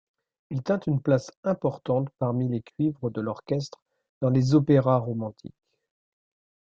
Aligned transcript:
Il 0.49 0.63
tint 0.63 0.79
une 0.87 0.99
place 0.99 1.29
importante 1.43 2.09
parmi 2.17 2.49
les 2.49 2.63
cuivres 2.63 3.11
de 3.11 3.21
l'orchestre 3.21 3.83
dans 4.21 4.31
les 4.31 4.55
opéras 4.55 4.97
romantiques. 4.97 5.53